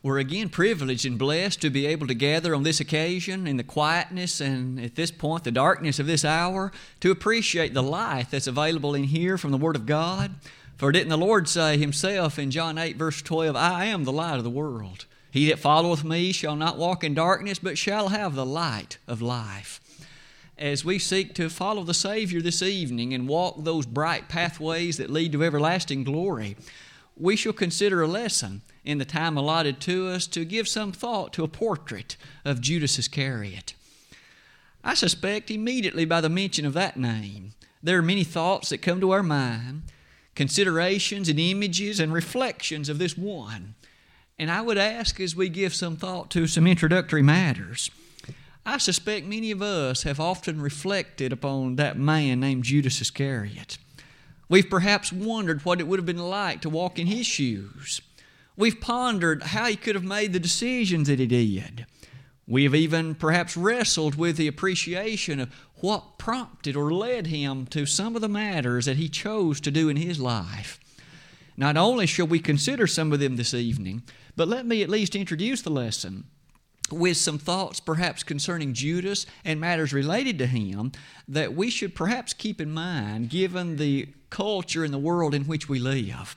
[0.00, 3.64] We're again privileged and blessed to be able to gather on this occasion in the
[3.64, 6.70] quietness and at this point the darkness of this hour
[7.00, 10.36] to appreciate the light that's available in here from the Word of God.
[10.76, 14.38] For didn't the Lord say Himself in John 8, verse 12, I am the light
[14.38, 15.06] of the world?
[15.32, 19.20] He that followeth me shall not walk in darkness, but shall have the light of
[19.20, 19.80] life.
[20.56, 25.10] As we seek to follow the Savior this evening and walk those bright pathways that
[25.10, 26.56] lead to everlasting glory,
[27.20, 31.32] we shall consider a lesson in the time allotted to us to give some thought
[31.34, 33.74] to a portrait of Judas Iscariot.
[34.84, 37.52] I suspect immediately by the mention of that name,
[37.82, 39.82] there are many thoughts that come to our mind,
[40.34, 43.74] considerations and images and reflections of this one.
[44.38, 47.90] And I would ask as we give some thought to some introductory matters,
[48.64, 53.78] I suspect many of us have often reflected upon that man named Judas Iscariot.
[54.48, 58.00] We've perhaps wondered what it would have been like to walk in his shoes.
[58.56, 61.86] We've pondered how he could have made the decisions that he did.
[62.46, 67.84] We have even perhaps wrestled with the appreciation of what prompted or led him to
[67.84, 70.80] some of the matters that he chose to do in his life.
[71.58, 74.02] Not only shall we consider some of them this evening,
[74.34, 76.24] but let me at least introduce the lesson
[76.90, 80.92] with some thoughts perhaps concerning Judas and matters related to him
[81.26, 85.68] that we should perhaps keep in mind given the culture and the world in which
[85.68, 86.36] we live.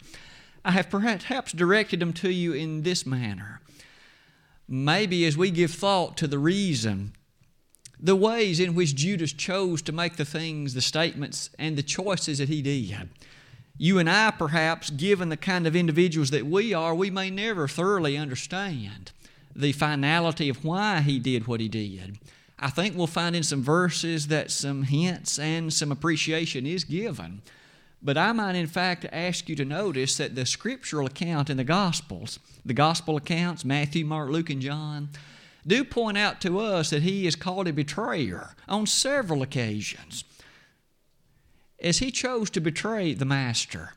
[0.63, 3.61] I have perhaps directed them to you in this manner.
[4.67, 7.13] Maybe as we give thought to the reason,
[7.99, 12.39] the ways in which Judas chose to make the things, the statements, and the choices
[12.39, 13.09] that he did.
[13.77, 17.67] You and I, perhaps, given the kind of individuals that we are, we may never
[17.67, 19.11] thoroughly understand
[19.55, 22.17] the finality of why he did what he did.
[22.57, 27.41] I think we'll find in some verses that some hints and some appreciation is given
[28.03, 31.63] but I might, in fact, ask you to notice that the scriptural account in the
[31.63, 35.09] Gospels, the Gospel accounts, Matthew, Mark, Luke, and John,
[35.65, 40.23] do point out to us that he is called a betrayer on several occasions.
[41.79, 43.93] As he chose to betray the Master,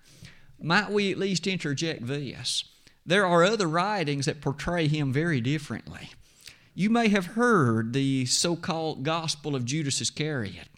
[0.60, 2.64] might we at least interject this?
[3.06, 6.10] There are other writings that portray him very differently.
[6.74, 10.68] You may have heard the so called Gospel of Judas Iscariot.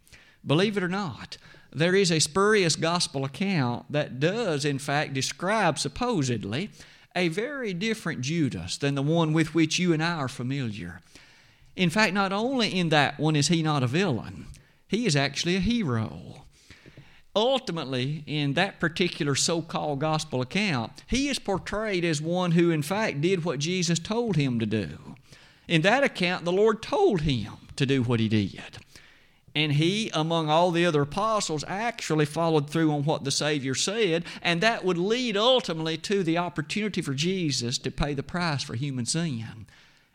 [0.44, 1.38] Believe it or not,
[1.76, 6.70] there is a spurious gospel account that does, in fact, describe supposedly
[7.14, 11.03] a very different Judas than the one with which you and I are familiar.
[11.76, 14.47] In fact, not only in that one is he not a villain,
[14.88, 16.44] he is actually a hero.
[17.34, 22.81] Ultimately, in that particular so called gospel account, he is portrayed as one who, in
[22.81, 25.15] fact, did what Jesus told him to do.
[25.69, 28.78] In that account, the Lord told him to do what he did.
[29.56, 34.26] And he, among all the other apostles, actually followed through on what the Savior said,
[34.42, 38.74] and that would lead ultimately to the opportunity for Jesus to pay the price for
[38.74, 39.64] human sin.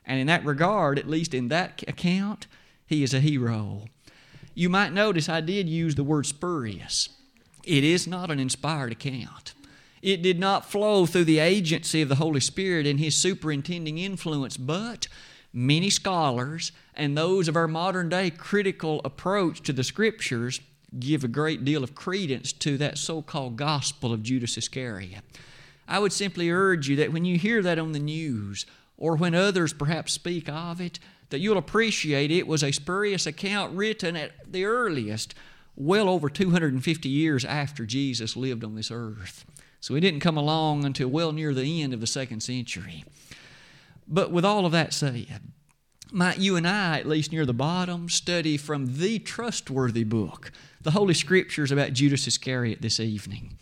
[0.06, 2.46] And in that regard, at least in that account,
[2.85, 3.85] he is a hero.
[4.53, 7.09] You might notice I did use the word spurious.
[7.63, 9.56] It is not an inspired account.
[10.03, 14.56] It did not flow through the agency of the Holy Spirit and His superintending influence,
[14.56, 15.08] but
[15.52, 20.59] many scholars and those of our modern day critical approach to the scriptures
[21.00, 25.24] give a great deal of credence to that so called gospel of Judas Iscariot.
[25.88, 28.66] I would simply urge you that when you hear that on the news,
[28.97, 33.73] or when others perhaps speak of it, that you'll appreciate it was a spurious account
[33.73, 35.34] written at the earliest,
[35.75, 39.46] well over 250 years after Jesus lived on this earth.
[39.79, 43.03] So it didn't come along until well near the end of the second century.
[44.08, 45.41] But with all of that said,
[46.12, 50.52] might you and I, at least near the bottom, study from the trustworthy book,
[50.82, 53.58] the Holy Scriptures about Judas Iscariot this evening.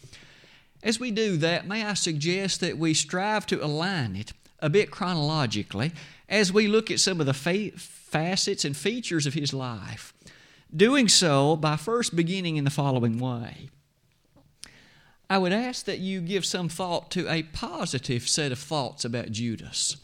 [0.81, 4.91] As we do that, may I suggest that we strive to align it a bit
[4.91, 5.91] chronologically
[6.27, 10.13] as we look at some of the fa- facets and features of his life.
[10.75, 13.69] Doing so by first beginning in the following way.
[15.29, 19.31] I would ask that you give some thought to a positive set of thoughts about
[19.31, 19.97] Judas.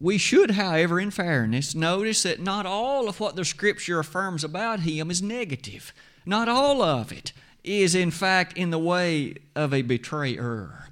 [0.00, 4.80] We should, however, in fairness, notice that not all of what the Scripture affirms about
[4.80, 5.92] him is negative.
[6.24, 7.32] Not all of it
[7.64, 10.84] is, in fact, in the way of a betrayer.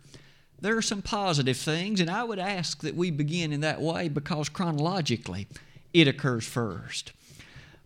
[0.60, 4.08] There are some positive things, and I would ask that we begin in that way
[4.08, 5.46] because chronologically
[5.94, 7.12] it occurs first.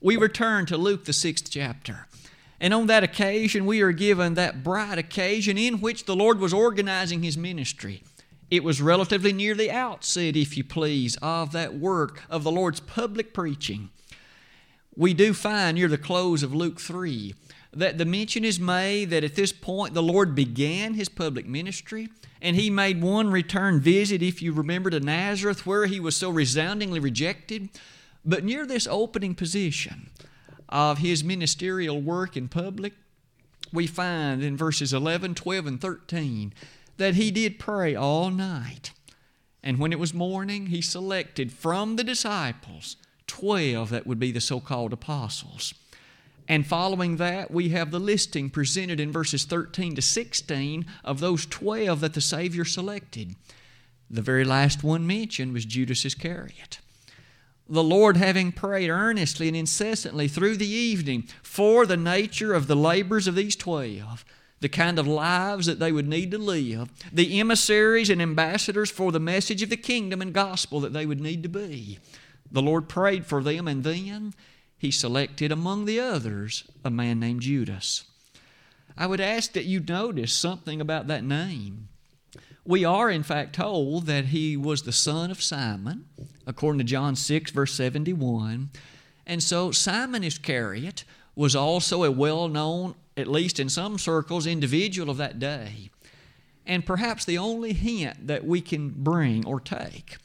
[0.01, 2.07] We return to Luke, the sixth chapter.
[2.61, 6.55] And on that occasion, we are given that bright occasion in which the Lord was
[6.55, 8.03] organizing His ministry.
[8.51, 12.81] It was relatively near the outset, if you please, of that work of the Lord's
[12.81, 13.91] public preaching.
[14.97, 17.35] We do find near the close of Luke 3
[17.73, 22.09] that the mention is made that at this point the Lord began his public ministry
[22.43, 26.31] And he made one return visit, if you remember, to Nazareth, where he was so
[26.31, 27.69] resoundingly rejected.
[28.25, 30.11] But near this opening position
[30.69, 32.95] of his ministerial work in public,
[33.73, 36.55] we find in verses 11, 12, and 13
[37.01, 38.93] that he did pray all night.
[39.63, 44.41] And when it was morning, he selected from the disciples 12 that would be the
[44.41, 45.73] so called apostles.
[46.47, 51.47] And following that, we have the listing presented in verses 13 to 16 of those
[51.47, 53.35] 12 that the Savior selected.
[54.11, 56.81] The very last one mentioned was Judas Iscariot.
[57.67, 62.77] The Lord, having prayed earnestly and incessantly through the evening for the nature of the
[62.77, 64.25] labors of these 12,
[64.61, 69.11] the kind of lives that they would need to live, the emissaries and ambassadors for
[69.11, 71.99] the message of the kingdom and gospel that they would need to be.
[72.53, 74.35] The Lord prayed for them, and then
[74.77, 78.05] he selected among the others a man named Judas.
[78.97, 81.89] I would ask that you notice something about that name.
[82.65, 86.07] We are, in fact, told that he was the son of Simon,
[86.47, 88.71] according to John 6, verse 71.
[89.27, 91.05] And so Simon Iscariot
[91.35, 95.91] was also a well known, at least in some circles, individual of that day.
[96.67, 100.17] And perhaps the only hint that we can bring or take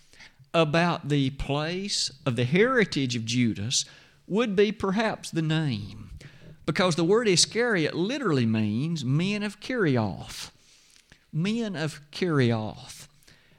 [0.53, 3.85] about the place of the heritage of Judas
[4.27, 6.11] would be perhaps the name,
[6.65, 10.51] because the word Iscariot literally means men of Kerioth.
[11.31, 13.07] Men of Kerioth.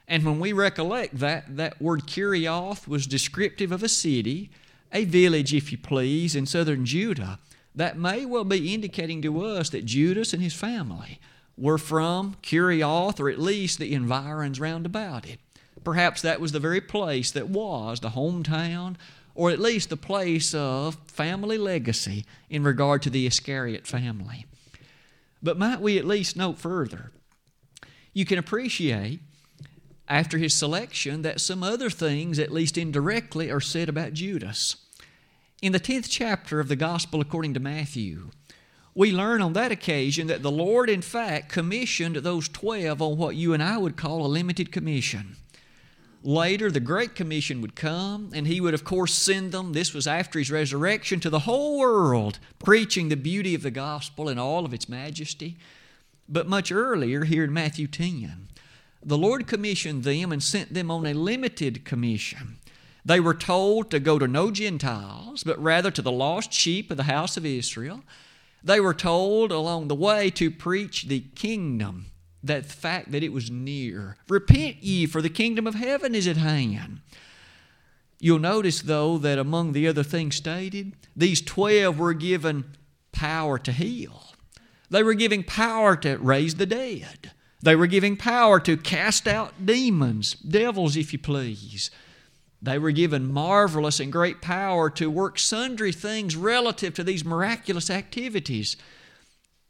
[0.09, 4.51] And when we recollect that, that word Kerioth was descriptive of a city,
[4.93, 7.39] a village, if you please, in southern Judah,
[7.77, 11.21] that may well be indicating to us that Judas and his family
[11.57, 15.39] were from Kerioth, or at least the environs round about it.
[15.85, 18.97] Perhaps that was the very place that was the hometown
[19.37, 24.47] or at least the place of family legacy in regard to the Iscariot family.
[25.43, 27.13] But might we at least note further?
[28.15, 29.21] You can appreciate
[30.09, 34.77] after his selection that some other things, at least indirectly, are said about Judas.
[35.63, 38.29] In the 10th chapter of the Gospel according to Matthew,
[38.95, 43.37] we learn on that occasion that the Lord, in fact, commissioned those 12 on what
[43.37, 45.37] you and I would call a limited commission.
[46.23, 49.73] Later, the Great Commission would come, and he would, of course, send them.
[49.73, 54.29] This was after his resurrection to the whole world, preaching the beauty of the gospel
[54.29, 55.57] in all of its majesty.
[56.29, 58.49] But much earlier, here in Matthew 10,
[59.03, 62.59] the Lord commissioned them and sent them on a limited commission.
[63.07, 66.97] They were told to go to no Gentiles, but rather to the lost sheep of
[66.97, 68.03] the house of Israel.
[68.65, 72.07] They were told along the way to preach the kingdom
[72.43, 74.17] that fact that it was near.
[74.29, 77.01] Repent ye, for the kingdom of heaven is at hand.
[78.19, 82.77] You'll notice, though, that among the other things stated, these 12 were given
[83.13, 84.35] power to heal.
[84.91, 87.31] They were giving power to raise the dead.
[87.63, 91.93] They were giving power to cast out demons, devils, if you please.
[92.61, 97.91] They were given marvelous and great power to work sundry things relative to these miraculous
[97.91, 98.77] activities.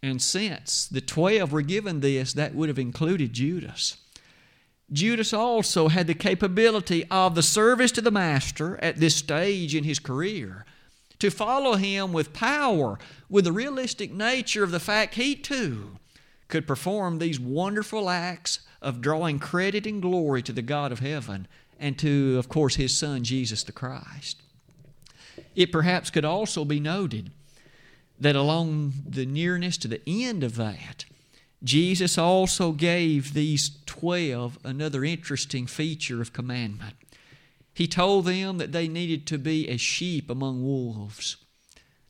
[0.03, 3.97] And since the 12 were given this, that would have included Judas.
[4.93, 9.83] Judas also had the capability of the service to the Master at this stage in
[9.83, 10.65] his career
[11.19, 12.99] to follow him with power,
[13.29, 15.99] with the realistic nature of the fact he too
[16.49, 21.49] could perform these wonderful acts of drawing credit and glory to the God of heaven
[21.79, 24.43] and to, of course, his Son, Jesus the Christ.
[25.55, 27.31] It perhaps could also be noted
[28.19, 31.05] that along the nearness to the end of that,
[31.63, 36.95] Jesus also gave these 12 another interesting feature of commandment.
[37.75, 41.37] He told them that they needed to be as sheep among wolves.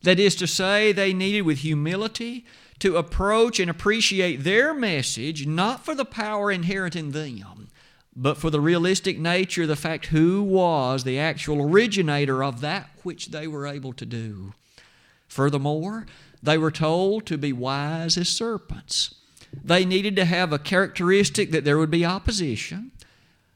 [0.03, 2.45] That is to say, they needed with humility
[2.79, 7.69] to approach and appreciate their message, not for the power inherent in them,
[8.17, 13.27] but for the realistic nature the fact who was the actual originator of that which
[13.27, 14.55] they were able to do.
[15.29, 16.07] Furthermore,
[16.43, 19.15] they were told to be wise as serpents.
[19.65, 22.93] They needed to have a characteristic that there would be opposition.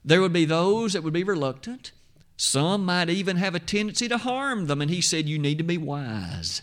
[0.05, 1.93] There would be those that would be reluctant.
[2.37, 5.65] Some might even have a tendency to harm them, and he said, You need to
[5.65, 6.63] be wise.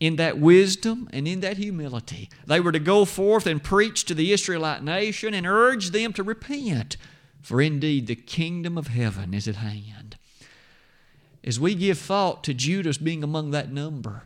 [0.00, 4.14] In that wisdom and in that humility, they were to go forth and preach to
[4.14, 6.96] the Israelite nation and urge them to repent,
[7.42, 10.16] for indeed the kingdom of heaven is at hand.
[11.42, 14.24] As we give thought to Judas being among that number,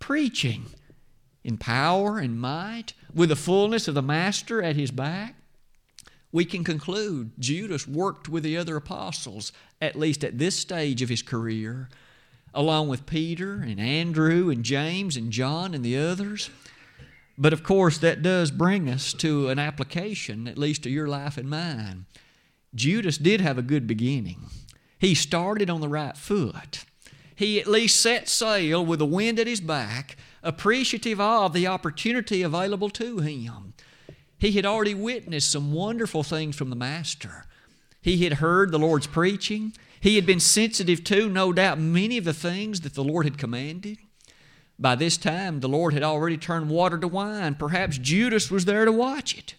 [0.00, 0.66] preaching
[1.44, 5.36] in power and might, with the fullness of the Master at his back,
[6.32, 11.08] we can conclude Judas worked with the other apostles, at least at this stage of
[11.08, 11.88] his career,
[12.54, 16.50] along with Peter and Andrew and James and John and the others.
[17.36, 21.36] But of course, that does bring us to an application, at least to your life
[21.36, 22.06] and mine.
[22.74, 24.46] Judas did have a good beginning.
[24.98, 26.84] He started on the right foot.
[27.34, 32.42] He at least set sail with the wind at his back, appreciative of the opportunity
[32.42, 33.74] available to him.
[34.38, 37.44] He had already witnessed some wonderful things from the Master.
[38.00, 39.74] He had heard the Lord's preaching.
[40.00, 43.38] He had been sensitive to, no doubt, many of the things that the Lord had
[43.38, 43.98] commanded.
[44.78, 47.56] By this time, the Lord had already turned water to wine.
[47.56, 49.54] Perhaps Judas was there to watch it.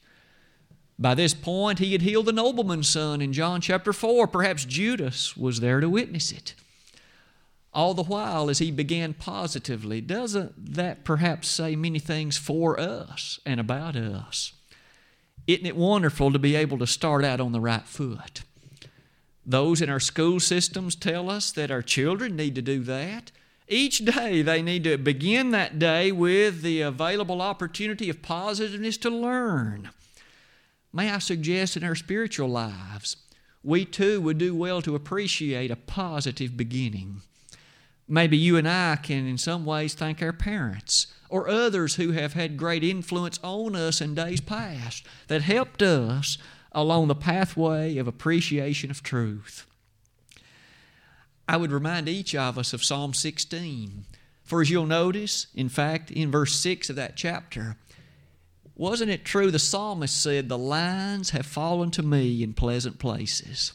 [0.98, 4.28] By this point, he had healed the nobleman's son in John chapter 4.
[4.28, 6.56] Perhaps Judas was there to witness it.
[7.74, 13.40] All the while, as he began positively, doesn't that perhaps say many things for us
[13.46, 14.54] and about us?
[15.50, 18.44] Isn't it wonderful to be able to start out on the right foot?
[19.44, 23.32] Those in our school systems tell us that our children need to do that.
[23.68, 29.10] Each day they need to begin that day with the available opportunity of positiveness to
[29.10, 29.90] learn.
[30.94, 33.18] May I suggest in our spiritual lives,
[33.64, 37.24] we too would do well to appreciate a positive beginning.
[38.08, 42.34] Maybe you and I can, in some ways, thank our parents or others who have
[42.34, 46.38] had great influence on us in days past that helped us
[46.72, 49.66] along the pathway of appreciation of truth.
[51.48, 54.06] I would remind each of us of Psalm 16.
[54.44, 57.76] For as you'll notice, in fact, in verse 6 of that chapter,
[58.76, 63.74] wasn't it true the psalmist said, The lines have fallen to me in pleasant places?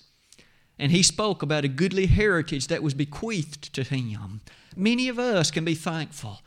[0.78, 4.40] And he spoke about a goodly heritage that was bequeathed to him.
[4.74, 6.40] Many of us can be thankful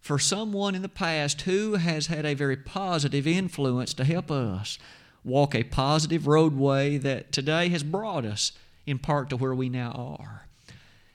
[0.00, 4.78] for someone in the past who has had a very positive influence to help us
[5.22, 8.52] walk a positive roadway that today has brought us
[8.86, 10.46] in part to where we now are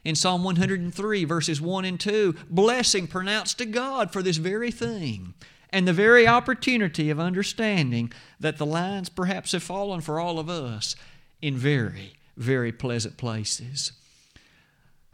[0.05, 5.33] in Psalm 103, verses 1 and 2, blessing pronounced to God for this very thing
[5.71, 10.47] and the very opportunity of understanding that the lines perhaps have fallen for all of
[10.47, 10.95] us
[11.41, 13.91] in very, very pleasant places.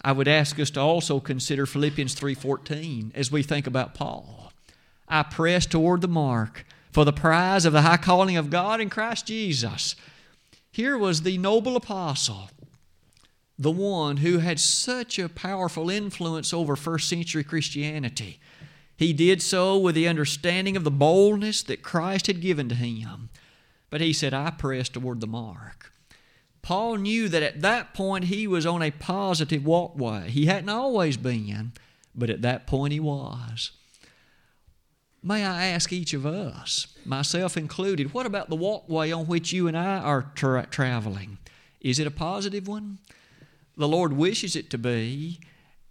[0.03, 4.51] I would ask us to also consider Philippians 3:14 as we think about Paul.
[5.07, 8.89] I press toward the mark for the prize of the high calling of God in
[8.89, 9.95] Christ Jesus.
[10.71, 12.49] Here was the noble apostle
[13.61, 18.39] the one who had such a powerful influence over first century Christianity.
[18.97, 23.29] He did so with the understanding of the boldness that Christ had given to him.
[23.91, 25.90] But he said, I press toward the mark.
[26.61, 30.29] Paul knew that at that point he was on a positive walkway.
[30.29, 31.73] He hadn't always been,
[32.13, 33.71] but at that point he was.
[35.23, 39.67] May I ask each of us, myself included, what about the walkway on which you
[39.67, 41.37] and I are tra- traveling?
[41.79, 42.99] Is it a positive one?
[43.77, 45.39] The Lord wishes it to be,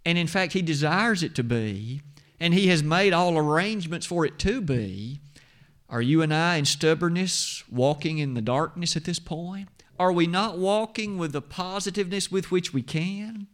[0.05, 2.01] and in fact, He desires it to be,
[2.39, 5.19] and He has made all arrangements for it to be.
[5.89, 9.69] Are you and I in stubbornness walking in the darkness at this point?
[10.01, 13.45] Are we not walking with the positiveness with which we can?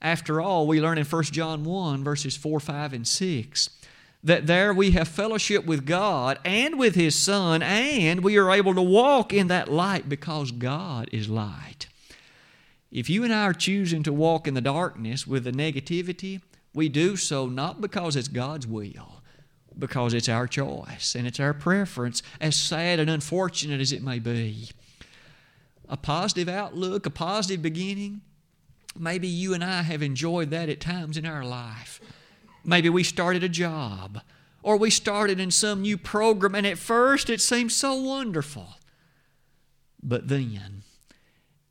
[0.00, 3.68] After all, we learn in 1 John 1, verses 4, 5, and 6,
[4.24, 8.74] that there we have fellowship with God and with His Son, and we are able
[8.74, 11.86] to walk in that light because God is light.
[12.90, 16.40] If you and I are choosing to walk in the darkness with the negativity,
[16.72, 19.20] we do so not because it's God's will,
[19.78, 24.18] because it's our choice and it's our preference, as sad and unfortunate as it may
[24.18, 24.70] be.
[25.92, 28.22] A positive outlook, a positive beginning,
[28.98, 32.00] maybe you and I have enjoyed that at times in our life.
[32.64, 34.22] Maybe we started a job
[34.62, 38.76] or we started in some new program, and at first it seemed so wonderful.
[40.02, 40.82] But then,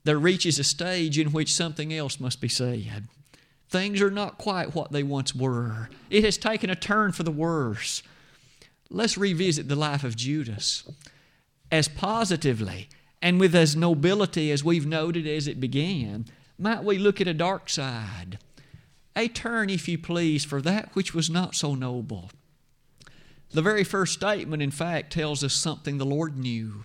[0.04, 3.08] there reaches a stage in which something else must be said.
[3.70, 5.88] Things are not quite what they once were.
[6.10, 8.04] It has taken a turn for the worse.
[8.88, 10.84] Let's revisit the life of Judas.
[11.72, 12.88] As positively
[13.22, 16.26] and with as nobility as we've noted as it began,
[16.58, 18.38] might we look at a dark side?
[19.14, 22.30] A turn, if you please, for that which was not so noble.
[23.52, 26.84] The very first statement, in fact, tells us something the Lord knew.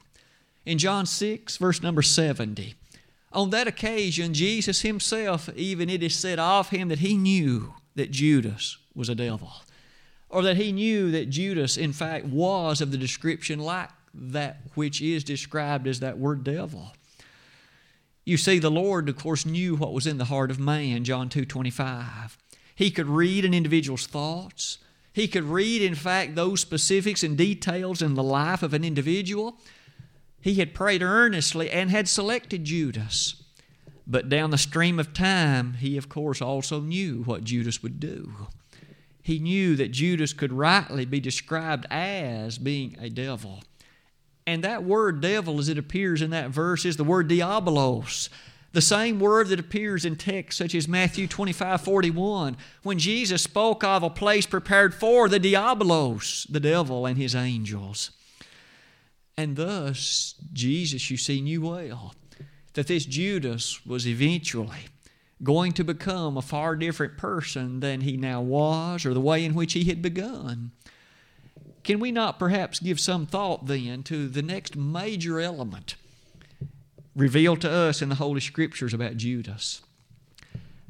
[0.66, 2.76] In John 6, verse number 70,
[3.32, 8.12] on that occasion, Jesus himself, even it is said of him that he knew that
[8.12, 9.52] Judas was a devil,
[10.30, 15.02] or that he knew that Judas, in fact, was of the description like that which
[15.02, 16.94] is described as that word devil.
[18.26, 21.30] You see, the Lord, of course, knew what was in the heart of man, John
[21.30, 22.38] 2 25.
[22.76, 24.80] He could read an individual's thoughts.
[25.14, 29.58] He could read, in fact, those specifics and details in the life of an individual.
[30.42, 33.42] He had prayed earnestly and had selected Judas.
[34.06, 38.48] But down the stream of time, he, of course, also knew what Judas would do.
[39.24, 43.62] he knew that Judas could rightly be described as being a devil.
[44.48, 48.30] And that word devil, as it appears in that verse, is the word diabolos.
[48.72, 53.84] The same word that appears in texts such as Matthew 25 41, when Jesus spoke
[53.84, 58.12] of a place prepared for the diabolos, the devil and his angels.
[59.36, 62.16] And thus, Jesus, you see, knew well
[62.74, 64.88] that this Judas was eventually
[65.44, 69.56] going to become a far different person than he now was or the way in
[69.56, 70.72] which he had begun.
[71.88, 75.96] Can we not perhaps give some thought then to the next major element
[77.16, 79.82] revealed to us in the Holy Scriptures about Judas?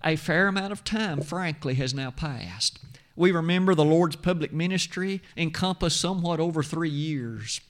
[0.04, 2.80] A fair amount of time, frankly, has now passed.
[3.16, 7.62] We remember the Lord's public ministry encompassed somewhat over three years.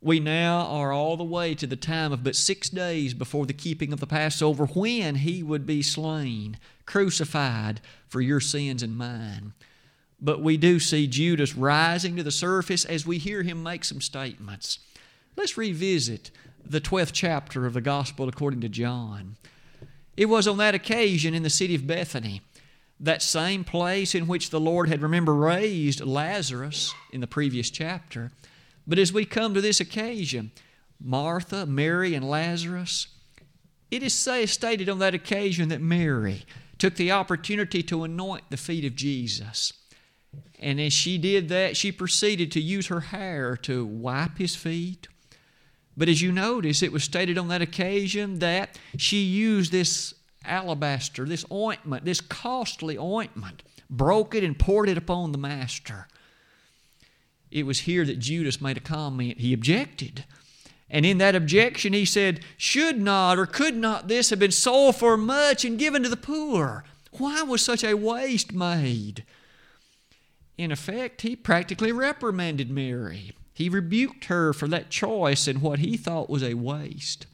[0.00, 3.52] We now are all the way to the time of but six days before the
[3.52, 9.52] keeping of the Passover when he would be slain, crucified for your sins and mine.
[10.20, 14.00] But we do see Judas rising to the surface as we hear him make some
[14.00, 14.78] statements.
[15.36, 16.30] Let's revisit
[16.64, 19.36] the 12th chapter of the Gospel according to John.
[20.16, 22.40] It was on that occasion in the city of Bethany,
[22.98, 28.32] that same place in which the Lord had, remember, raised Lazarus in the previous chapter.
[28.86, 30.52] But as we come to this occasion,
[30.98, 33.08] Martha, Mary, and Lazarus,
[33.90, 36.46] it is say, stated on that occasion that Mary
[36.78, 39.72] took the opportunity to anoint the feet of Jesus.
[40.58, 45.08] And as she did that, she proceeded to use her hair to wipe his feet.
[45.96, 50.14] But as you notice, it was stated on that occasion that she used this
[50.44, 56.06] alabaster, this ointment, this costly ointment, broke it and poured it upon the Master
[57.50, 59.38] it was here that Judas made a comment.
[59.38, 60.24] He objected.
[60.90, 64.96] And in that objection, he said, Should not or could not this have been sold
[64.96, 66.84] for much and given to the poor?
[67.12, 69.24] Why was such a waste made?
[70.58, 73.32] In effect, he practically reprimanded Mary.
[73.52, 77.26] He rebuked her for that choice and what he thought was a waste.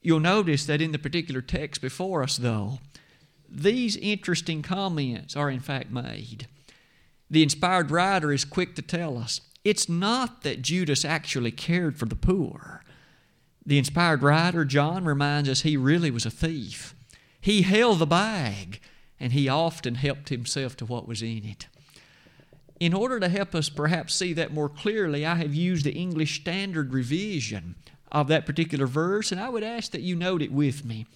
[0.00, 2.78] You'll notice that in the particular text before us, though,
[3.48, 6.46] these interesting comments are in fact made.
[7.30, 12.06] The inspired writer is quick to tell us it's not that Judas actually cared for
[12.06, 12.84] the poor.
[13.64, 16.94] The inspired writer, John, reminds us he really was a thief.
[17.40, 18.80] He held the bag,
[19.18, 21.66] and he often helped himself to what was in it.
[22.78, 26.40] In order to help us perhaps see that more clearly, I have used the English
[26.40, 27.74] Standard Revision
[28.12, 31.06] of that particular verse, and I would ask that you note it with me.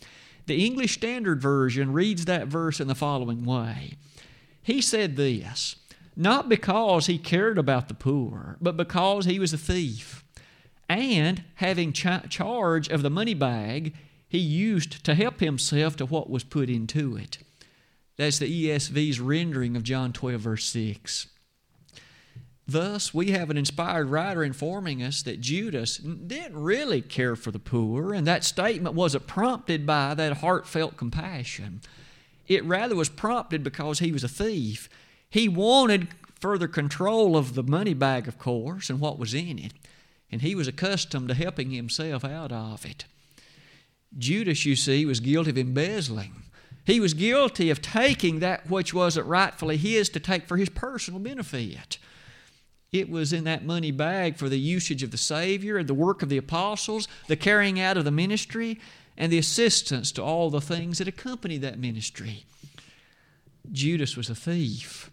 [0.46, 3.94] The English Standard Version reads that verse in the following way
[4.62, 5.76] He said this
[6.16, 10.24] not because he cared about the poor, but because he was a thief.
[10.88, 13.94] And having ch- charge of the money bag,
[14.28, 17.38] he used to help himself to what was put into it.
[18.20, 21.28] That's the ESV's rendering of John 12, verse 6.
[22.68, 27.58] Thus, we have an inspired writer informing us that Judas didn't really care for the
[27.58, 31.80] poor, and that statement wasn't prompted by that heartfelt compassion.
[32.46, 34.90] It rather was prompted because he was a thief
[35.30, 39.72] he wanted further control of the money bag, of course, and what was in it,
[40.30, 43.06] and he was accustomed to helping himself out of it.
[44.18, 46.34] Judas, you see, was guilty of embezzling.
[46.84, 51.20] He was guilty of taking that which wasn't rightfully his to take for his personal
[51.20, 51.98] benefit.
[52.92, 56.22] It was in that money bag for the usage of the Savior and the work
[56.22, 58.80] of the apostles, the carrying out of the ministry,
[59.16, 62.44] and the assistance to all the things that accompany that ministry.
[63.70, 65.10] Judas was a thief.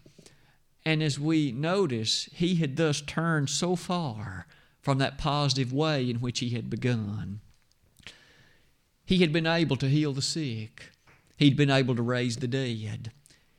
[0.84, 4.46] And as we notice, he had thus turned so far
[4.80, 7.40] from that positive way in which he had begun.
[9.04, 10.90] He had been able to heal the sick,
[11.38, 13.10] he'd been able to raise the dead.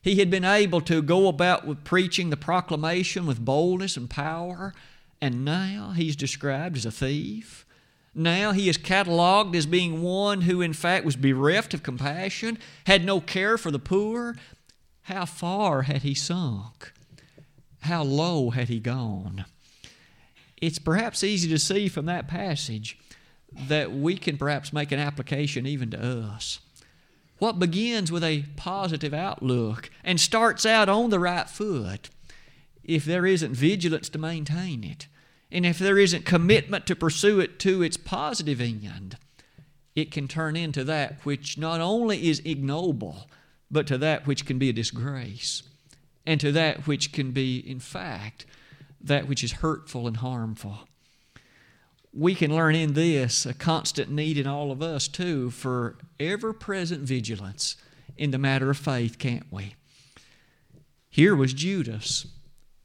[0.01, 4.73] He had been able to go about with preaching the proclamation with boldness and power,
[5.19, 7.65] and now he's described as a thief.
[8.13, 13.03] Now he is cataloged as being one who, in fact, was bereft of compassion, had
[13.03, 14.35] no care for the poor.
[15.03, 16.93] How far had he sunk?
[17.81, 19.45] how low had he gone?
[20.57, 22.97] It's perhaps easy to see from that passage
[23.67, 26.59] that we can perhaps make an application even to us.
[27.39, 32.09] What begins with a positive outlook and starts out on the right foot,
[32.83, 35.07] if there isn't vigilance to maintain it,
[35.49, 39.17] and if there isn't commitment to pursue it to its positive end,
[39.95, 43.29] it can turn into that which not only is ignoble,
[43.71, 45.63] but to that which can be a disgrace
[46.25, 48.45] and to that which can be, in fact,
[49.01, 50.88] that which is hurtful and harmful.
[52.11, 56.53] We can learn in this a constant need in all of us, too, for ever
[56.53, 57.75] present vigilance
[58.17, 59.75] in the matter of faith, can't we?
[61.09, 62.27] Here was Judas.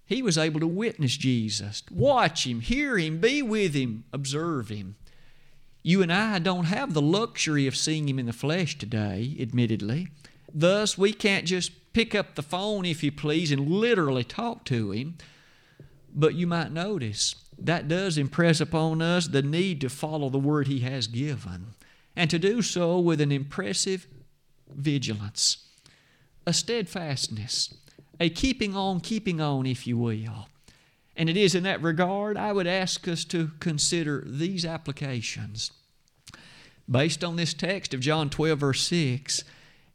[0.07, 4.97] He was able to witness Jesus, watch him, hear him, be with him, observe him.
[5.83, 10.09] You and I don't have the luxury of seeing him in the flesh today, admittedly.
[10.53, 14.93] Thus, we can't just pick up the phone, if you please, and literally talk to
[14.93, 15.17] him.
[16.15, 20.67] But you might notice that does impress upon us the need to follow the word
[20.67, 21.75] he has given,
[22.17, 24.07] and to do so with an impressive
[24.69, 25.69] vigilance,
[26.47, 27.75] a steadfastness,
[28.21, 30.49] a keeping on, keeping on, if you will.
[31.17, 35.71] And it is in that regard I would ask us to consider these applications.
[36.91, 39.45] Based on this text of John 12, verse 6,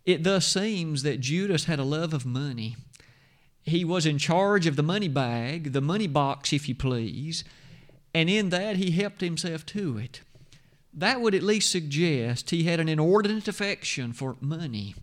[0.06, 2.78] it thus seems that Judas had a love of money.
[3.64, 7.44] He was in charge of the money bag, the money box, if you please,
[8.14, 10.22] and in that he helped himself to it.
[10.94, 14.96] That would at least suggest he had an inordinate affection for money.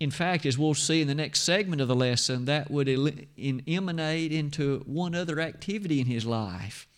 [0.00, 2.88] In fact, as we'll see in the next segment of the lesson, that would
[3.38, 6.88] emanate into one other activity in his life.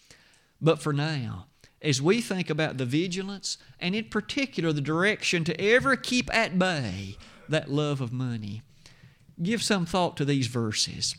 [0.63, 1.47] But for now,
[1.83, 6.59] as we think about the vigilance, and in particular the direction to ever keep at
[6.59, 7.19] bay
[7.51, 8.63] that love of money,
[9.43, 11.17] give some thought to these verses.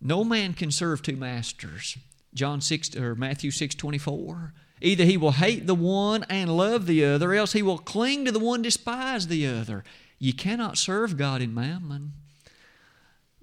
[0.00, 1.98] No man can serve two masters.
[2.34, 4.52] John 6 or Matthew 6:24.
[4.80, 8.24] Either he will hate the one and love the other, or else he will cling
[8.24, 9.82] to the one despise the other.
[10.20, 12.12] You cannot serve God in mammon.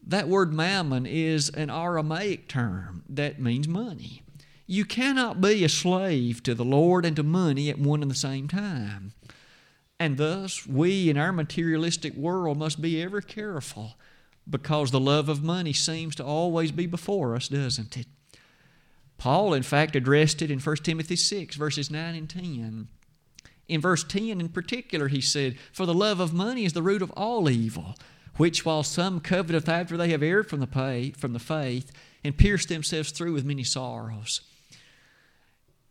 [0.02, 4.22] That word mammon is an Aramaic term that means money.
[4.68, 8.16] You cannot be a slave to the Lord and to money at one and the
[8.16, 9.14] same time.
[10.00, 13.96] And thus, we in our materialistic world must be ever careful
[14.50, 18.08] because the love of money seems to always be before us, doesn't it?
[19.18, 22.88] Paul, in fact, addressed it in 1 Timothy 6, verses 9 and 10.
[23.68, 27.02] In verse 10 in particular, he said, For the love of money is the root
[27.02, 27.96] of all evil,
[28.38, 31.92] which while some coveteth after they have erred from the, pay, from the faith,
[32.24, 34.42] and pierced themselves through with many sorrows.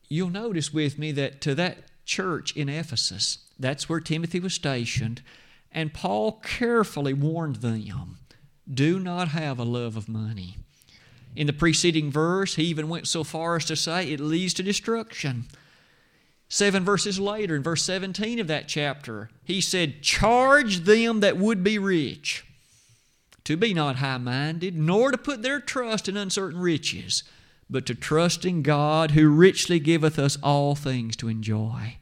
[0.08, 5.22] You'll notice with me that to that church in Ephesus, that's where Timothy was stationed,
[5.72, 8.18] and Paul carefully warned them
[8.72, 10.56] do not have a love of money.
[11.36, 14.62] In the preceding verse, he even went so far as to say it leads to
[14.62, 15.44] destruction.
[16.48, 21.64] Seven verses later, in verse 17 of that chapter, he said, Charge them that would
[21.64, 22.44] be rich
[23.44, 27.22] to be not high minded, nor to put their trust in uncertain riches,
[27.68, 31.96] but to trust in God who richly giveth us all things to enjoy.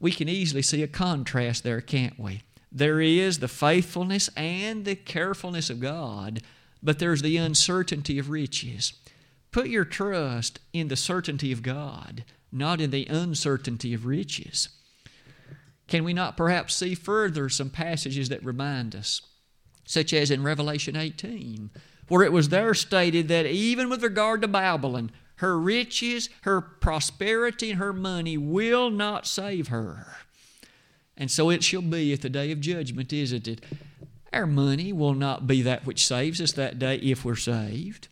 [0.00, 2.42] We can easily see a contrast there, can't we?
[2.72, 6.40] There is the faithfulness and the carefulness of God,
[6.82, 8.94] but there's the uncertainty of riches.
[9.52, 14.68] Put your trust in the certainty of God not in the uncertainty of riches.
[15.86, 19.22] Can we not perhaps see further some passages that remind us,
[19.84, 21.70] such as in Revelation 18,
[22.08, 25.10] where it was there stated that even with regard to Babylon,
[25.40, 30.16] her riches, her prosperity, and her money will not save her.
[31.16, 33.64] And so it shall be at the day of judgment, isn't it?
[34.34, 38.08] Our money will not be that which saves us that day if we're saved.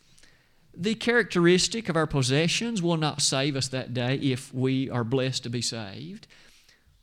[0.75, 5.43] The characteristic of our possessions will not save us that day if we are blessed
[5.43, 6.25] to be saved.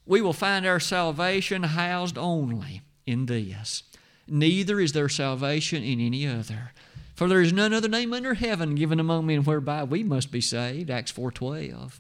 [0.06, 3.84] We will find our salvation housed only in this.
[4.26, 6.72] Neither is there salvation in any other.
[7.16, 10.42] For there is none other name under heaven given among men whereby we must be
[10.42, 10.90] saved.
[10.90, 11.98] Acts 4.12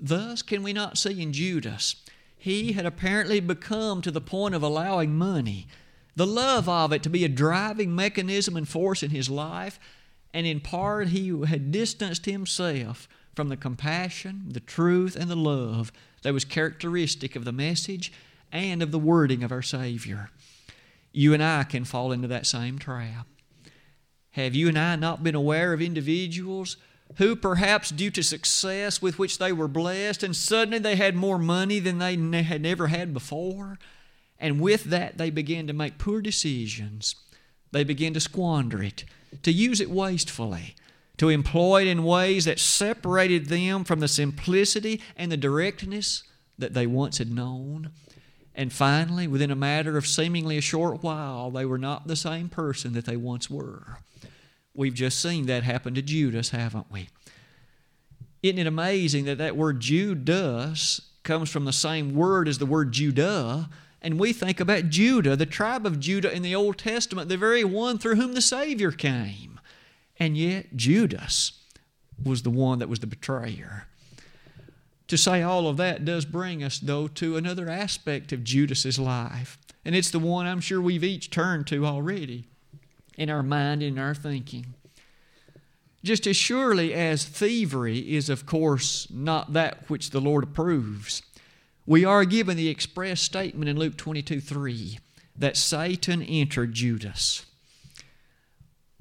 [0.00, 1.96] Thus can we not see in Judas,
[2.38, 5.66] he had apparently become to the point of allowing money,
[6.14, 9.78] the love of it to be a driving mechanism and force in his life,
[10.32, 15.92] and in part he had distanced himself from the compassion, the truth, and the love
[16.22, 18.10] that was characteristic of the message
[18.50, 20.30] and of the wording of our Savior.
[21.12, 23.26] You and I can fall into that same trap.
[24.36, 26.76] Have you and I not been aware of individuals
[27.16, 31.38] who, perhaps due to success with which they were blessed, and suddenly they had more
[31.38, 33.78] money than they had never had before?
[34.38, 37.14] And with that, they began to make poor decisions.
[37.72, 39.04] They began to squander it
[39.42, 40.74] to use it wastefully,
[41.16, 46.24] to employ it in ways that separated them from the simplicity and the directness
[46.58, 47.90] that they once had known.
[48.56, 52.48] And finally, within a matter of seemingly a short while, they were not the same
[52.48, 53.98] person that they once were.
[54.74, 57.08] We've just seen that happen to Judas, haven't we?
[58.42, 62.92] Isn't it amazing that that word Judas comes from the same word as the word
[62.92, 63.68] Judah?
[64.06, 67.64] and we think about Judah, the tribe of Judah in the Old Testament, the very
[67.64, 69.58] one through whom the Savior came.
[70.16, 71.60] And yet, Judas
[72.22, 73.88] was the one that was the betrayer.
[75.08, 79.58] To say all of that does bring us, though, to another aspect of Judas's life.
[79.84, 82.48] and it's the one I'm sure we've each turned to already
[83.16, 84.74] in our mind and in our thinking.
[86.02, 91.22] Just as surely as thievery is, of course, not that which the Lord approves,
[91.86, 94.98] we are given the express statement in Luke 22 3
[95.36, 97.46] that Satan entered Judas.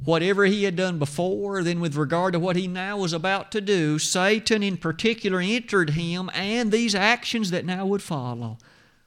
[0.04, 3.62] Whatever he had done before, then with regard to what he now was about to
[3.62, 8.58] do, Satan in particular entered him, and these actions that now would follow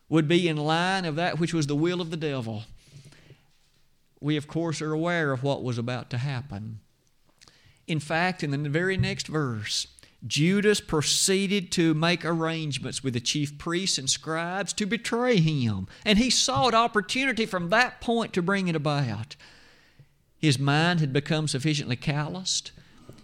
[0.09, 2.65] would be in line of that which was the will of the devil.
[4.21, 6.81] We, of course, are aware of what was about to happen.
[7.87, 9.87] In fact, in the very next verse,
[10.27, 16.19] Judas proceeded to make arrangements with the chief priests and scribes to betray him, and
[16.19, 19.37] he sought opportunity from that point to bring it about.
[20.39, 22.73] His mind had become sufficiently calloused.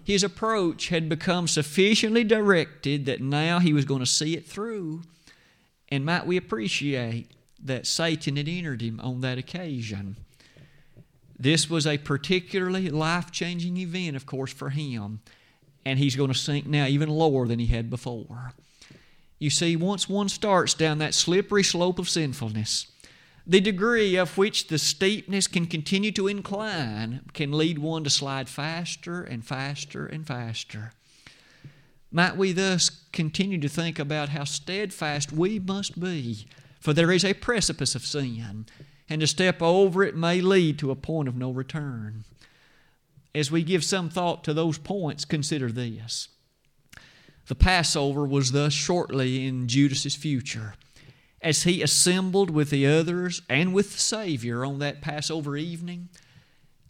[0.02, 5.02] His approach had become sufficiently directed that now he was going to see it through.
[5.88, 7.30] And might we appreciate
[7.62, 10.16] that Satan had entered him on that occasion?
[11.38, 15.20] This was a particularly life changing event, of course, for him
[15.84, 18.52] and he's going to sink now even lower than he had before.
[19.38, 22.86] You see, once one starts down that slippery slope of sinfulness,
[23.46, 28.48] the degree of which the steepness can continue to incline can lead one to slide
[28.48, 30.92] faster and faster and faster.
[32.10, 36.46] Might we thus continue to think about how steadfast we must be,
[36.80, 38.66] for there is a precipice of sin,
[39.08, 42.24] and to step over it may lead to a point of no return
[43.34, 46.28] as we give some thought to those points, consider this.
[47.46, 50.74] The Passover was thus shortly in Judas's future.
[51.44, 56.08] As he assembled with the others and with the Savior on that Passover evening,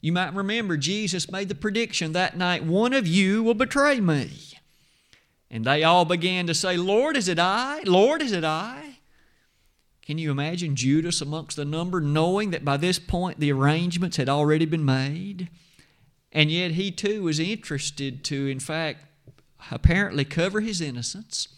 [0.00, 4.30] you might remember Jesus made the prediction that night one of you will betray me.
[5.50, 7.80] And they all began to say, Lord, is it I?
[7.84, 8.98] Lord, is it I?
[10.02, 14.28] Can you imagine Judas amongst the number, knowing that by this point the arrangements had
[14.28, 15.48] already been made?
[16.30, 19.04] And yet he too was interested to, in fact,
[19.72, 21.48] apparently cover his innocence.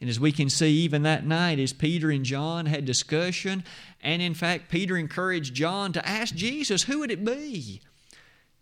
[0.00, 3.64] And as we can see, even that night, as Peter and John had discussion,
[4.00, 7.82] and in fact, Peter encouraged John to ask Jesus, who would it be?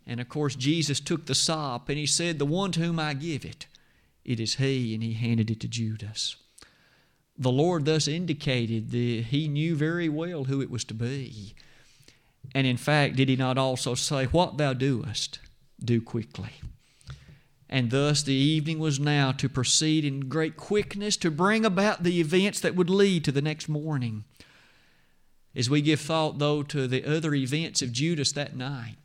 [0.05, 3.13] And of course, Jesus took the sop and he said, The one to whom I
[3.13, 3.67] give it,
[4.25, 6.35] it is he, and he handed it to Judas.
[7.37, 11.53] The Lord thus indicated that he knew very well who it was to be.
[12.53, 15.39] And in fact, did he not also say, What thou doest,
[15.79, 16.53] do quickly?
[17.69, 22.19] And thus the evening was now to proceed in great quickness to bring about the
[22.19, 24.23] events that would lead to the next morning.
[25.55, 28.95] As we give thought, though, to the other events of Judas that night,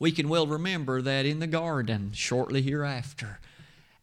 [0.00, 3.38] we can well remember that in the garden shortly hereafter,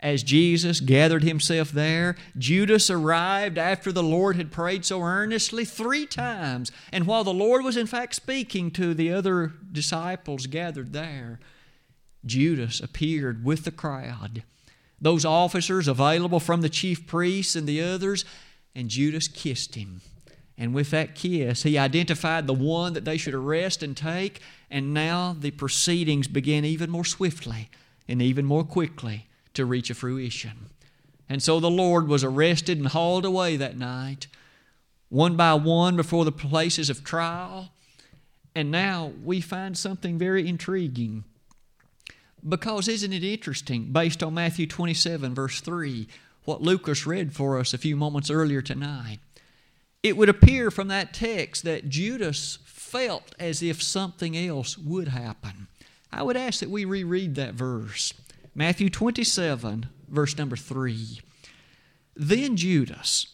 [0.06, 6.06] as Jesus gathered himself there, Judas arrived after the Lord had prayed so earnestly three
[6.06, 6.72] times.
[6.92, 11.40] And while the Lord was in fact speaking to the other disciples gathered there,
[12.26, 14.44] Judas appeared with the crowd.
[15.00, 18.26] Those officers available from the chief priests and the others,
[18.74, 20.02] and Judas kissed him.
[20.58, 24.40] And with that kiss, he identified the one that they should arrest and take,
[24.72, 27.70] and now the proceedings began even more swiftly
[28.08, 30.70] and even more quickly to reach a fruition.
[31.28, 34.28] And so the Lord was arrested and hauled away that night,
[35.10, 37.72] one by one before the places of trial.
[38.54, 41.26] And now we find something very intriguing.
[42.48, 46.08] Because isn't it interesting, based on Matthew 27, verse 3,
[46.44, 49.20] what Lucas read for us a few moments earlier tonight?
[50.04, 55.68] It would appear from that text that Judas felt as if something else would happen.
[56.12, 58.14] I would ask that we reread that verse.
[58.54, 61.20] Matthew 27, verse number 3.
[62.16, 63.34] Then Judas,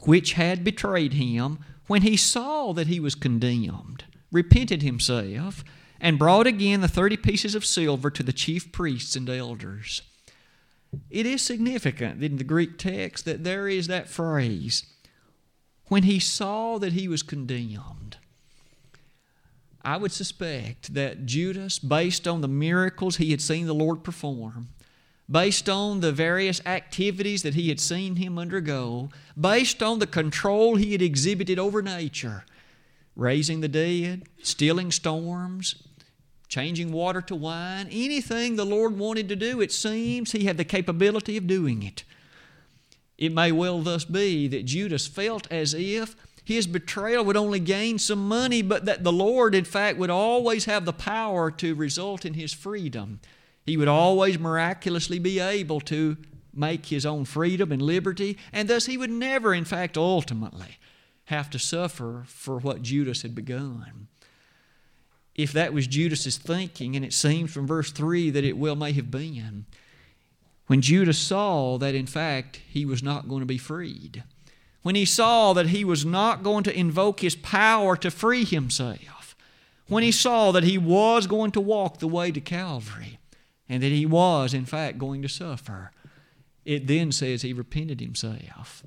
[0.00, 5.64] which had betrayed him, when he saw that he was condemned, repented himself
[6.02, 10.02] and brought again the thirty pieces of silver to the chief priests and elders.
[11.08, 14.84] It is significant in the Greek text that there is that phrase,
[15.86, 18.18] when he saw that he was condemned.
[19.84, 24.68] I would suspect that Judas, based on the miracles he had seen the Lord perform,
[25.30, 29.08] based on the various activities that he had seen him undergo,
[29.40, 32.44] based on the control he had exhibited over nature,
[33.16, 35.76] raising the dead, stilling storms,
[36.52, 40.66] changing water to wine, anything the Lord wanted to do, it seems he had the
[40.66, 42.04] capability of doing it.
[43.16, 47.98] It may well thus be that Judas felt as if his betrayal would only gain
[47.98, 52.26] some money, but that the Lord, in fact, would always have the power to result
[52.26, 53.20] in his freedom.
[53.64, 56.18] He would always miraculously be able to
[56.52, 60.76] make his own freedom and liberty, and thus he would never, in fact, ultimately
[61.26, 64.08] have to suffer for what Judas had begun.
[65.34, 68.92] If that was Judas's thinking, and it seems from verse 3 that it well may
[68.92, 69.66] have been,
[70.66, 74.24] when Judas saw that in fact he was not going to be freed,
[74.82, 79.36] when he saw that he was not going to invoke his power to free himself,
[79.86, 83.18] when he saw that he was going to walk the way to Calvary,
[83.68, 85.92] and that he was in fact going to suffer,
[86.64, 88.82] it then says he repented himself.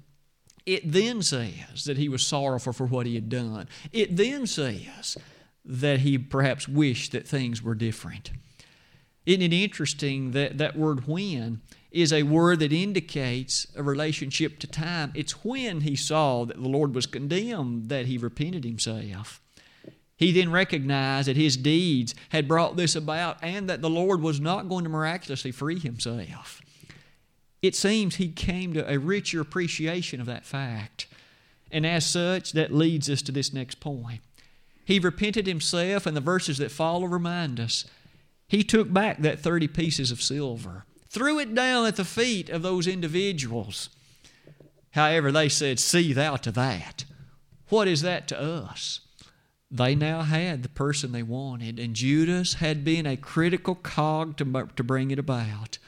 [0.66, 3.68] It then says that he was sorrowful for what he had done.
[3.92, 5.18] It then says
[5.66, 8.32] that he perhaps wished that things were different.
[9.26, 14.68] Isn't it interesting that that word when is a word that indicates a relationship to
[14.68, 15.12] time?
[15.16, 19.42] It's when he saw that the Lord was condemned that he repented himself.
[20.18, 24.40] He then recognized that his deeds had brought this about and that the Lord was
[24.40, 26.62] not going to miraculously free himself
[27.66, 31.08] it seems he came to a richer appreciation of that fact.
[31.72, 34.22] And as such, that leads us to this next point.
[34.86, 37.86] He repented himself, and the verses that follow remind us.
[38.48, 42.62] He took back that 30 pieces of silver, threw it down at the feet of
[42.62, 43.90] those individuals.
[44.92, 47.04] However, they said, See thou to that.
[47.70, 49.02] What is that to us?
[49.72, 54.70] They now had the person they wanted, and Judas had been a critical cog to,
[54.76, 55.80] to bring it about.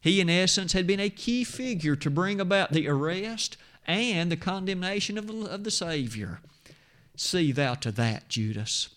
[0.00, 4.36] He, in essence, had been a key figure to bring about the arrest and the
[4.36, 6.40] condemnation of the, of the Savior.
[7.16, 8.88] See thou to that, Judas.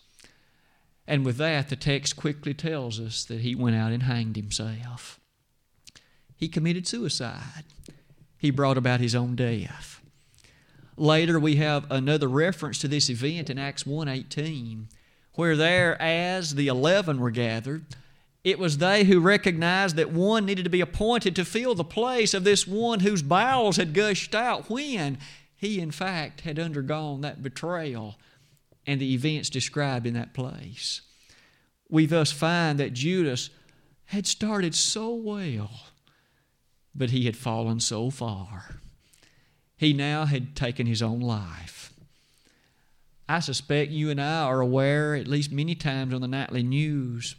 [1.06, 5.20] And with that, the text quickly tells us that he went out and hanged himself.
[6.36, 7.64] He committed suicide.
[8.36, 10.00] He brought about his own death.
[10.96, 14.86] Later, we have another reference to this event in Acts 1.18,
[15.34, 17.84] where there, as the eleven were gathered,
[18.42, 22.32] it was they who recognized that one needed to be appointed to fill the place
[22.32, 25.18] of this one whose bowels had gushed out when
[25.56, 28.16] he, in fact, had undergone that betrayal
[28.86, 31.00] and the events described in that place.
[31.88, 33.50] We thus find that Judas
[34.06, 35.70] had started so well,
[36.94, 38.80] but he had fallen so far.
[39.76, 41.92] He now had taken his own life.
[43.28, 47.34] I suspect you and I are aware, at least many times on the nightly news,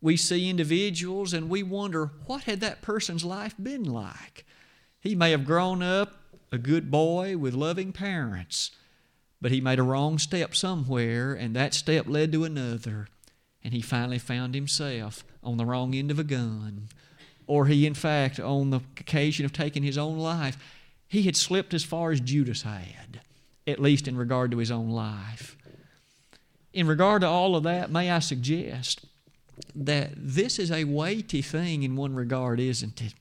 [0.00, 4.46] we see individuals and we wonder what had that person's life been like?
[5.00, 6.14] He may have grown up
[6.52, 8.70] a good boy with loving parents,
[9.40, 13.08] but he made a wrong step somewhere, and that step led to another,
[13.62, 16.88] and he finally found himself on the wrong end of a gun.
[17.46, 20.56] Or he, in fact, on the occasion of taking his own life,
[21.06, 23.20] he had slipped as far as Judas had,
[23.66, 25.56] at least in regard to his own life.
[26.72, 29.06] In regard to all of that, may I suggest
[29.74, 33.14] that this is a weighty thing in one regard, isn't it?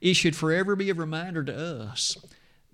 [0.00, 2.16] It should forever be a reminder to us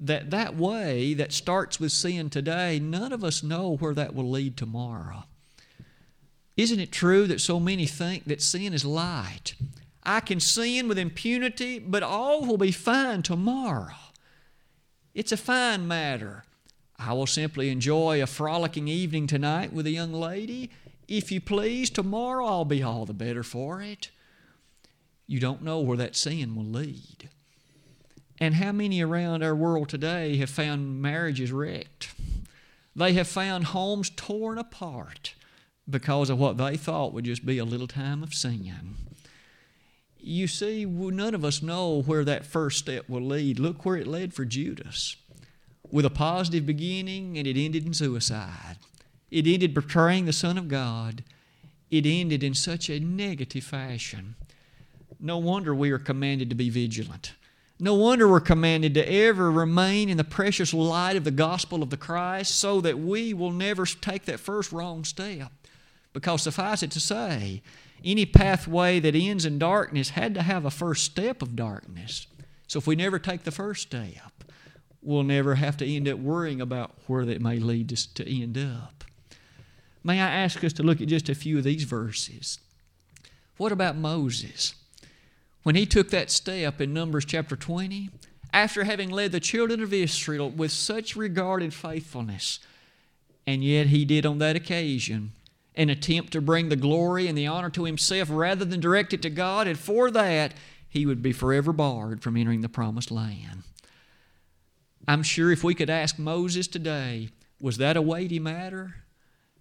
[0.00, 4.28] that that way that starts with sin today, none of us know where that will
[4.28, 5.24] lead tomorrow.
[6.56, 9.54] Isn't it true that so many think that sin is light?
[10.02, 13.94] I can sin with impunity, but all will be fine tomorrow.
[15.14, 16.44] It's a fine matter.
[16.98, 20.70] I will simply enjoy a frolicking evening tonight with a young lady,
[21.10, 24.10] if you please, tomorrow I'll be all the better for it.
[25.26, 27.30] You don't know where that sin will lead.
[28.40, 32.14] And how many around our world today have found marriages wrecked?
[32.96, 35.34] They have found homes torn apart
[35.88, 38.94] because of what they thought would just be a little time of sin.
[40.18, 43.58] You see, none of us know where that first step will lead.
[43.58, 45.16] Look where it led for Judas
[45.90, 48.76] with a positive beginning and it ended in suicide.
[49.30, 51.24] It ended betraying the Son of God.
[51.90, 54.34] It ended in such a negative fashion.
[55.18, 57.32] No wonder we are commanded to be vigilant.
[57.82, 61.88] No wonder we're commanded to ever remain in the precious light of the gospel of
[61.88, 65.50] the Christ so that we will never take that first wrong step.
[66.12, 67.62] Because suffice it to say,
[68.04, 72.26] any pathway that ends in darkness had to have a first step of darkness.
[72.66, 74.44] So if we never take the first step,
[75.02, 78.58] we'll never have to end up worrying about where that may lead us to end
[78.58, 79.04] up.
[80.04, 82.58] May I ask us to look at just a few of these verses?
[83.56, 84.74] What about Moses?
[85.62, 88.10] When he took that step in Numbers chapter 20,
[88.52, 92.58] after having led the children of Israel with such regard and faithfulness,
[93.46, 95.32] and yet he did on that occasion
[95.76, 99.22] an attempt to bring the glory and the honor to himself rather than direct it
[99.22, 100.54] to God, and for that
[100.88, 103.62] he would be forever barred from entering the promised land.
[105.06, 107.30] I'm sure if we could ask Moses today,
[107.60, 108.96] was that a weighty matter?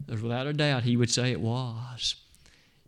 [0.07, 2.15] Without a doubt he would say it was.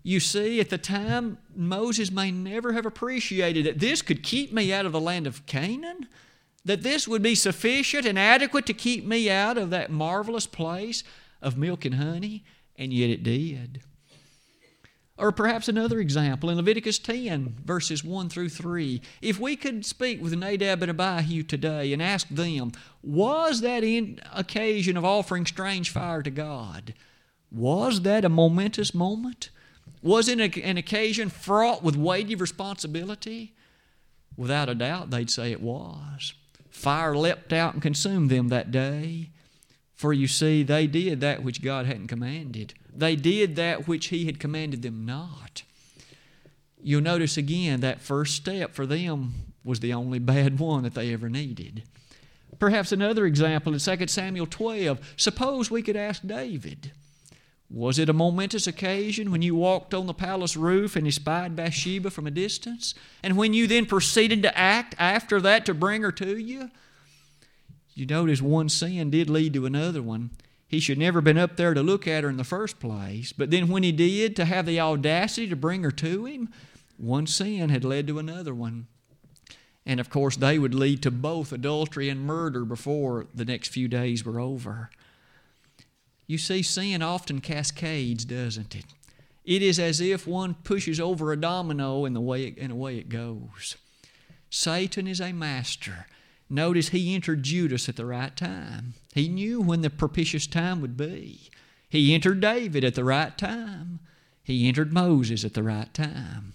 [0.03, 4.73] You see, at the time, Moses may never have appreciated that this could keep me
[4.73, 6.07] out of the land of Canaan.
[6.65, 11.03] That this would be sufficient and adequate to keep me out of that marvelous place
[11.41, 12.43] of milk and honey?
[12.75, 13.81] And yet it did.
[15.17, 19.01] Or perhaps another example in Leviticus 10, verses 1 through 3.
[19.21, 22.71] If we could speak with Nadab and Abihu today and ask them,
[23.03, 23.83] was that
[24.33, 26.95] occasion of offering strange fire to God?
[27.51, 29.51] Was that a momentous moment?
[30.01, 33.53] Was it an occasion fraught with weighty responsibility?
[34.35, 36.33] Without a doubt, they'd say it was.
[36.69, 39.29] Fire leapt out and consumed them that day.
[39.93, 42.73] For you see, they did that which God hadn't commanded.
[42.91, 45.63] They did that which He had commanded them not.
[46.81, 49.33] You'll notice again that first step for them
[49.63, 51.83] was the only bad one that they ever needed.
[52.57, 54.99] Perhaps another example in 2 Samuel 12.
[55.17, 56.91] Suppose we could ask David.
[57.73, 62.09] Was it a momentous occasion when you walked on the palace roof and espied Bathsheba
[62.09, 62.93] from a distance?
[63.23, 66.69] And when you then proceeded to act after that to bring her to you?
[67.93, 70.31] You notice one sin did lead to another one.
[70.67, 73.31] He should never have been up there to look at her in the first place.
[73.31, 76.49] But then when he did, to have the audacity to bring her to him,
[76.97, 78.87] one sin had led to another one.
[79.85, 83.87] And of course, they would lead to both adultery and murder before the next few
[83.87, 84.89] days were over.
[86.31, 88.85] You see, sin often cascades, doesn't it?
[89.43, 92.75] It is as if one pushes over a domino in the way it, in the
[92.75, 93.75] way it goes.
[94.49, 96.07] Satan is a master.
[96.49, 98.93] Notice he entered Judas at the right time.
[99.13, 101.49] He knew when the propitious time would be.
[101.89, 103.99] He entered David at the right time.
[104.41, 106.53] He entered Moses at the right time.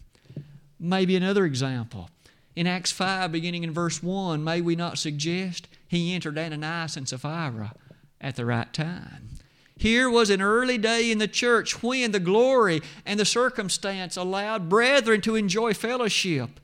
[0.81, 2.09] Maybe another example.
[2.55, 7.07] In Acts 5, beginning in verse 1, may we not suggest he entered Ananias and
[7.07, 7.75] Sapphira
[8.23, 9.36] at the right time?
[9.79, 14.69] Here was an early day in the church when the glory and the circumstance allowed
[14.69, 16.61] brethren to enjoy fellowship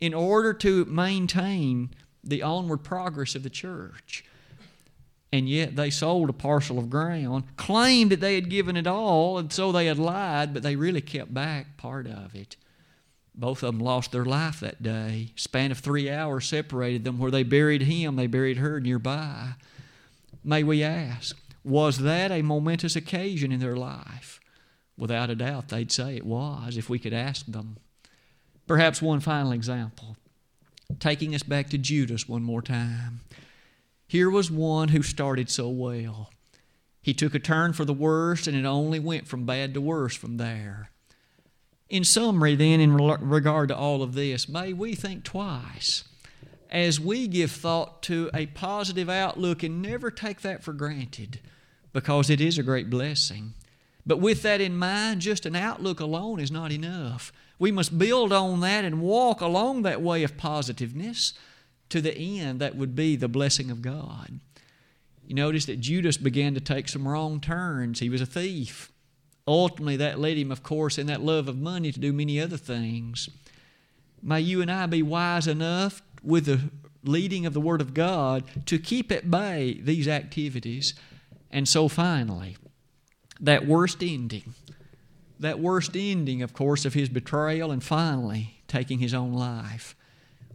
[0.00, 1.90] in order to maintain
[2.24, 4.24] the onward progress of the church.
[5.32, 9.38] And yet they sold a parcel of ground, claimed that they had given it all,
[9.38, 12.56] and so they had lied, but they really kept back part of it.
[13.34, 15.32] Both of them lost their life that day.
[15.36, 17.18] Span of three hours separated them.
[17.18, 19.52] Where they buried him, they buried her nearby.
[20.42, 21.36] May we ask,
[21.66, 24.38] was that a momentous occasion in their life?
[24.96, 27.76] Without a doubt, they'd say it was if we could ask them.
[28.68, 30.16] Perhaps one final example,
[31.00, 33.20] taking us back to Judas one more time.
[34.06, 36.30] Here was one who started so well.
[37.02, 40.14] He took a turn for the worst, and it only went from bad to worse
[40.14, 40.90] from there.
[41.88, 46.04] In summary, then, in regard to all of this, may we think twice
[46.70, 51.40] as we give thought to a positive outlook and never take that for granted
[51.96, 53.54] because it is a great blessing.
[54.04, 57.32] But with that in mind, just an outlook alone is not enough.
[57.58, 61.32] We must build on that and walk along that way of positiveness
[61.88, 64.40] to the end that would be the blessing of God.
[65.26, 68.00] You notice that Judas began to take some wrong turns.
[68.00, 68.92] He was a thief.
[69.48, 72.58] Ultimately, that led him, of course, in that love of money to do many other
[72.58, 73.30] things.
[74.22, 76.60] May you and I be wise enough with the
[77.04, 80.92] leading of the Word of God to keep at bay these activities
[81.50, 82.56] and so finally,
[83.40, 84.54] that worst ending,
[85.38, 89.94] that worst ending, of course, of his betrayal and finally taking his own life.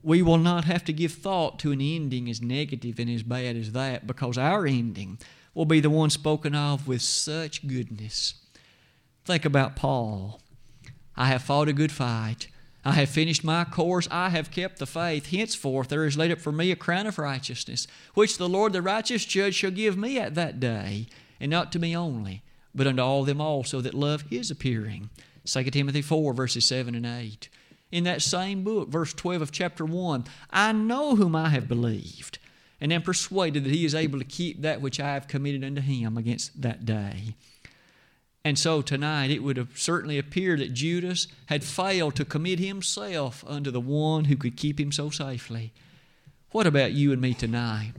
[0.03, 3.55] We will not have to give thought to an ending as negative and as bad
[3.55, 5.19] as that because our ending
[5.53, 8.33] will be the one spoken of with such goodness.
[9.25, 10.41] Think about Paul.
[11.15, 12.47] I have fought a good fight.
[12.83, 14.07] I have finished my course.
[14.09, 15.27] I have kept the faith.
[15.27, 18.81] Henceforth there is laid up for me a crown of righteousness, which the Lord the
[18.81, 21.07] righteous judge shall give me at that day,
[21.39, 22.41] and not to me only,
[22.73, 25.09] but unto all them also that love his appearing.
[25.45, 27.49] 2 Timothy 4, verses 7 and 8.
[27.91, 32.39] In that same book, verse 12 of chapter 1, I know whom I have believed,
[32.79, 35.81] and am persuaded that he is able to keep that which I have committed unto
[35.81, 37.35] him against that day.
[38.43, 43.43] And so tonight it would have certainly appeared that Judas had failed to commit himself
[43.47, 45.73] unto the one who could keep him so safely.
[46.51, 47.93] What about you and me tonight?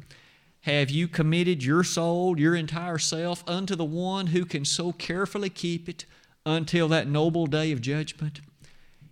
[0.62, 5.50] Have you committed your soul, your entire self, unto the one who can so carefully
[5.50, 6.04] keep it
[6.44, 8.40] until that noble day of judgment?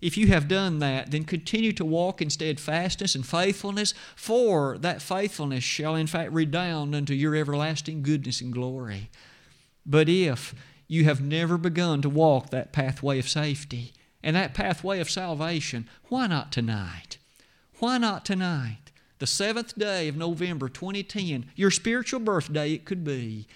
[0.01, 5.03] If you have done that, then continue to walk in steadfastness and faithfulness, for that
[5.03, 9.11] faithfulness shall in fact redound unto your everlasting goodness and glory.
[9.85, 10.55] But if
[10.91, 13.93] you have never begun to walk that pathway of safety
[14.24, 17.16] and that pathway of salvation, why not tonight?
[17.78, 18.91] Why not tonight?
[19.20, 23.47] The seventh day of November 2010, your spiritual birthday it could be.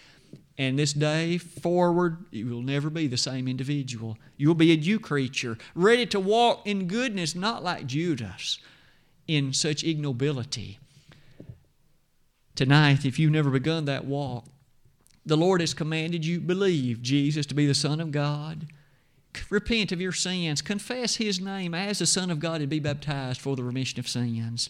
[0.57, 4.17] And this day forward, you will never be the same individual.
[4.37, 8.61] You will be a new creature, ready to walk in goodness, not like Judas,
[9.27, 10.79] in such ignobility.
[12.55, 14.45] Tonight, if you've never begun that walk,
[15.27, 18.67] the Lord has commanded you believe Jesus to be the Son of God.
[19.51, 20.63] Repent of your sins.
[20.63, 24.09] Confess His name as the Son of God and be baptized for the remission of
[24.09, 24.69] sins.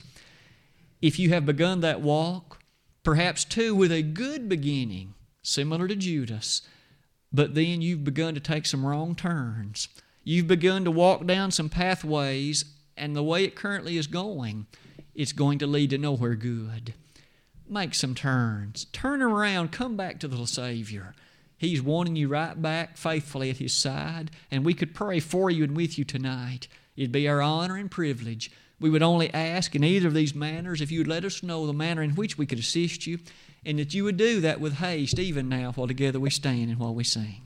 [1.03, 2.61] If you have begun that walk,
[3.03, 6.63] perhaps too with a good beginning, similar to Judas,
[7.33, 9.89] but then you've begun to take some wrong turns.
[10.23, 12.65] You've begun to walk down some pathways,
[12.97, 14.67] and the way it currently is going,
[15.15, 16.95] it's going to lead to nowhere good.
[17.69, 18.87] Make some turns.
[18.93, 19.73] Turn around.
[19.73, 21.15] Come back to the Savior.
[21.57, 25.65] He's wanting you right back faithfully at His side, and we could pray for you
[25.65, 26.69] and with you tonight.
[26.97, 28.51] It'd be our honor and privilege.
[28.79, 31.73] We would only ask in either of these manners if you'd let us know the
[31.73, 33.19] manner in which we could assist you,
[33.65, 36.79] and that you would do that with haste, even now, while together we stand and
[36.79, 37.44] while we sing.